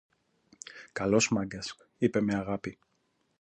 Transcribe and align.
Καλός 0.91 1.29
Μάγκας, 1.29 1.75
είπε 1.97 2.21
με 2.21 2.35
αγάπη 2.35 2.79